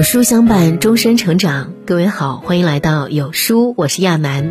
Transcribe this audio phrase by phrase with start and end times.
[0.00, 1.74] 有书相伴，终身成长。
[1.84, 4.50] 各位好，欢迎来到有书，我是亚楠。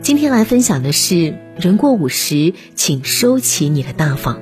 [0.00, 4.40] 今天来分享的是：人过五十，请收起你的大方。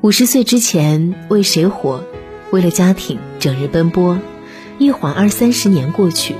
[0.00, 2.04] 五十岁之前为谁活？
[2.52, 4.20] 为了家庭整日奔波，
[4.78, 6.36] 一晃二三十年过去，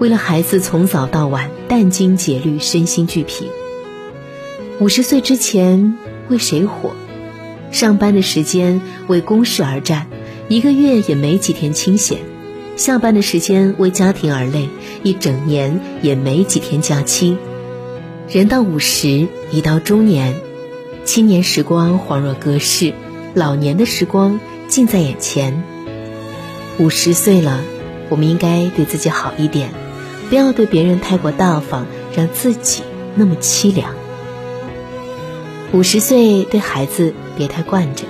[0.00, 3.46] 为了孩子从早到晚殚精竭虑，身心俱疲。
[4.80, 5.96] 五十岁之前
[6.28, 6.90] 为谁活？
[7.70, 10.08] 上班的时间为公事而战。
[10.48, 12.18] 一个月也没几天清闲，
[12.76, 14.68] 下班的时间为家庭而累，
[15.02, 17.36] 一整年也没几天假期。
[18.28, 20.36] 人到五十，已到中年，
[21.04, 22.94] 青年时光恍若隔世，
[23.34, 24.38] 老年的时光
[24.68, 25.64] 近在眼前。
[26.78, 27.60] 五十岁了，
[28.08, 29.70] 我们应该对自己好一点，
[30.28, 32.84] 不要对别人太过大方，让自己
[33.16, 33.92] 那么凄凉。
[35.72, 38.04] 五十岁对孩子别太惯着，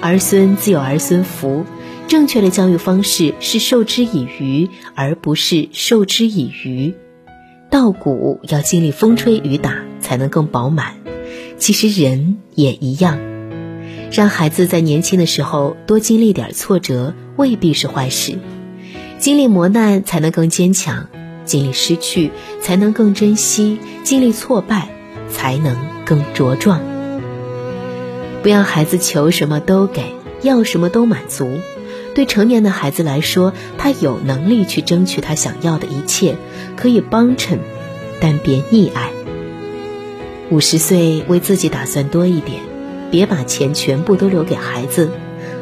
[0.00, 1.64] 儿孙自有儿孙福。
[2.08, 6.94] 正确的教育方式是授之以鱼，而不是授之以渔。
[7.68, 10.94] 稻谷要经历风吹雨打才能更饱满，
[11.58, 13.18] 其实人也一样。
[14.12, 18.38] 让孩子在年轻的时候多经历点挫折，未必是坏事。
[19.18, 21.08] 经历磨难才能更坚强，
[21.44, 24.90] 经历失去才能更珍惜，经历挫败
[25.28, 26.95] 才能更茁壮。
[28.42, 30.02] 不要孩子求什么都给，
[30.42, 31.58] 要什么都满足。
[32.14, 36.36] 对成年的孩子来说，他有能力去争取他想要的一切，
[36.76, 37.58] 可以帮衬，
[38.20, 39.10] 但别溺爱。
[40.48, 42.60] 五十岁为自己打算多一点，
[43.10, 45.10] 别把钱全部都留给孩子。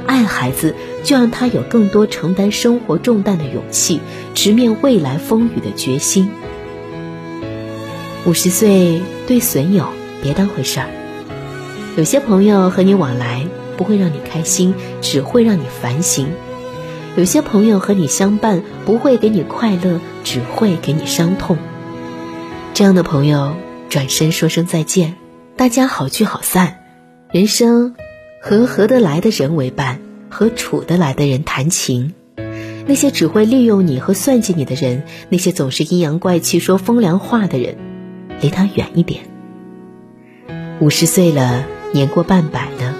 [0.06, 4.00] 爱孩子，就让他有更多承担生活重担的勇气，
[4.34, 6.28] 直面未来风雨的决心。
[8.26, 9.86] 五十岁对损友
[10.22, 10.88] 别当回事儿，
[11.96, 13.46] 有些朋友和你往来。
[13.76, 16.28] 不会让你开心，只会让你烦心。
[17.16, 21.56] 有些朋友和你相伴，不会给你快乐，只会给你伤痛。
[22.72, 23.56] 这样的朋友，
[23.88, 25.16] 转身说声再见，
[25.56, 26.84] 大家好聚好散。
[27.32, 27.96] 人生，
[28.40, 30.00] 和合得来的人为伴，
[30.30, 32.14] 和处得来的人谈情。
[32.86, 37.76] 那些只会利用你和算计你的人，那些总是阴阳怪气说风凉话的人，
[38.40, 39.22] 离他远一点。
[40.80, 42.96] 五十岁了，年过半百了。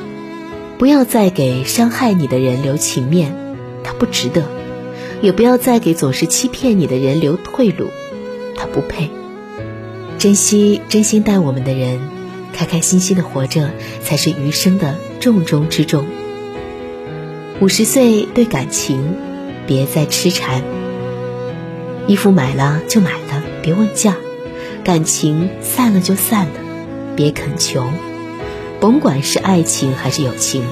[0.79, 3.35] 不要再给伤害你的人留情面，
[3.83, 4.43] 他不值得；
[5.21, 7.89] 也不要再给总是欺骗你的人留退路，
[8.57, 9.11] 他不配。
[10.19, 11.99] 珍惜真心待我们的人，
[12.53, 13.71] 开开心心的活着
[14.03, 16.07] 才是余生的重中之重。
[17.61, 19.17] 五十岁对感情，
[19.67, 20.63] 别再痴缠。
[22.07, 24.13] 衣服买了就买了，别问价；
[24.85, 26.53] 感情散了就散了，
[27.17, 27.85] 别恳求。
[28.85, 30.63] 甭管是爱情还是友情，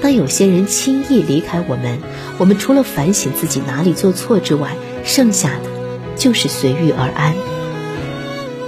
[0.00, 1.98] 当有些人轻易离开我们，
[2.38, 4.70] 我们除了反省自己哪里做错之外，
[5.04, 5.68] 剩下的
[6.16, 7.34] 就是随遇而安。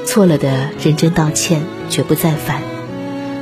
[0.05, 2.61] 错了的认真道歉，绝不再犯。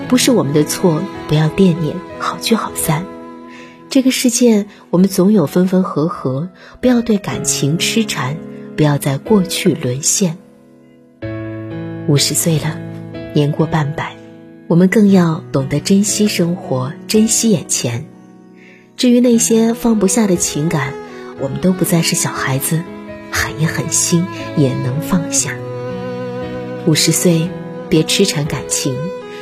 [0.07, 3.05] 不是我们的错，不要惦念，好聚好散。
[3.89, 6.51] 这个世界，我们总有分分合合，
[6.81, 8.37] 不要对感情痴缠，
[8.77, 10.39] 不要在过去沦陷。
[12.07, 12.79] 五十岁了，
[13.35, 14.20] 年过半百。
[14.71, 18.07] 我们更要懂得珍惜生活，珍惜眼前。
[18.97, 20.95] 至于那些放不下的情感，
[21.41, 22.81] 我们都不再是小孩子，
[23.33, 24.25] 狠一狠心
[24.57, 25.57] 也能放下。
[26.87, 27.49] 五十岁，
[27.89, 28.95] 别痴缠感情，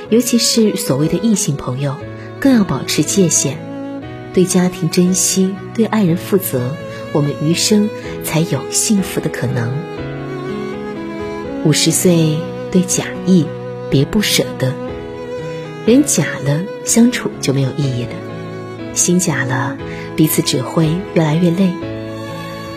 [0.08, 1.96] 尤其是所谓的异性朋友，
[2.40, 3.58] 更要保持界限，
[4.32, 6.74] 对家庭珍惜，对爱人负责，
[7.12, 7.90] 我们余生
[8.24, 9.74] 才有幸福的可能。
[11.66, 12.38] 五十岁，
[12.70, 13.44] 对假意，
[13.90, 14.87] 别不舍得。
[15.88, 18.10] 人假了，相处就没有意义了；
[18.92, 19.78] 心假了，
[20.16, 21.72] 彼此只会越来越累。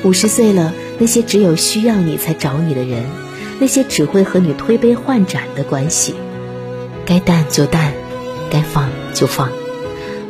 [0.06, 3.04] 五十岁了，那些只有需要你才找你的人，
[3.60, 6.16] 那些只会和你推杯换盏的关系，
[7.06, 7.92] 该淡就淡，
[8.50, 9.50] 该放就放，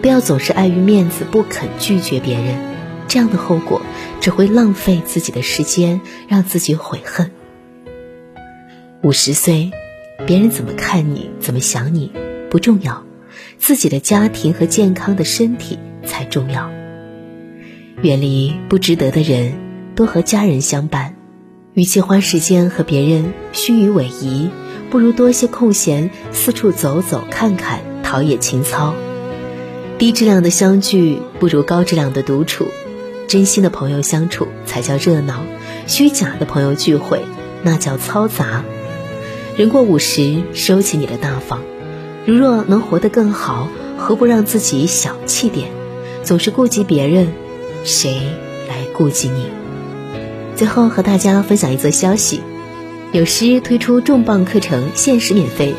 [0.01, 2.55] 不要总是碍于面子不肯拒绝别人，
[3.07, 3.83] 这样的后果
[4.21, 7.29] 只会浪费自己的时间，让自己悔恨。
[9.03, 9.69] 五十岁，
[10.25, 12.11] 别人怎么看你，怎么想你？
[12.51, 13.05] 不重要，
[13.57, 16.69] 自己的家庭和健康的身体才重要。
[18.01, 19.53] 远离不值得的人，
[19.95, 21.15] 多和家人相伴。
[21.73, 24.49] 与其花时间和别人虚与委蛇，
[24.89, 28.95] 不如多些空闲四处走走看看，陶冶情操。
[29.97, 32.67] 低质量的相聚不如高质量的独处。
[33.29, 35.45] 真心的朋友相处才叫热闹，
[35.87, 37.21] 虚假的朋友聚会
[37.63, 38.65] 那叫嘈杂。
[39.55, 41.61] 人过五十，收起你的大方。
[42.25, 45.69] 如若能活得更好，何不让自己小气点？
[46.23, 47.29] 总是顾及别人，
[47.83, 48.13] 谁
[48.69, 49.45] 来顾及你？
[50.55, 52.41] 最后和大家分享一则消息：
[53.11, 55.73] 有诗推出重磅课程，限时免费。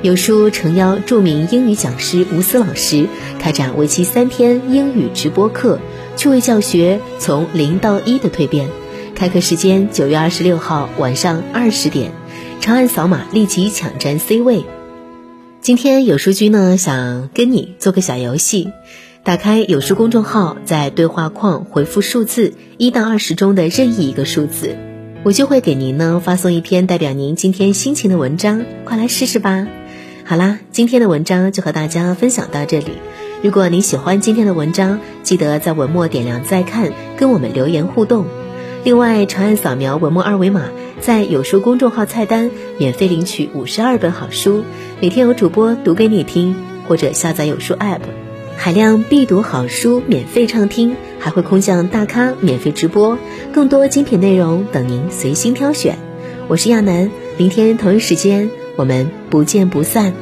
[0.00, 3.08] 有书诚邀著名英语讲师吴思老师
[3.40, 5.80] 开展为期三天英语直播课，
[6.16, 8.68] 趣味教学从零到一的蜕变。
[9.16, 12.12] 开课时间九月二十六号晚上二十点，
[12.60, 14.64] 长按扫码立即抢占 C 位。
[15.60, 18.70] 今天有书君呢想跟你做个小游戏，
[19.24, 24.76] 打开有书公众号，在对话框回复数字一到二十中的任意一个数字，
[25.24, 29.66] 我就会给您呢发送一篇代表您今天心情的文章，快来试试吧。
[30.24, 32.92] 好啦，今天的文章就和大家分享到这里。
[33.42, 38.26] 如果您喜欢今天的文章，记得在文末点亮再看，跟我们留言互动。
[38.84, 40.62] 另外，长按扫描文末二维码，
[41.00, 44.64] 在有书公众号菜单免费领取五十二本好书，
[45.00, 46.54] 每天有主播读给你听，
[46.86, 48.00] 或者下载有书 App，
[48.56, 53.18] 海量必读好书免费畅听，还会空降大咖免费直播，
[53.52, 55.98] 更多精品内容等您随心挑选。
[56.48, 58.50] 我是亚楠，明天同一时间。
[58.76, 60.12] 我们不见不散。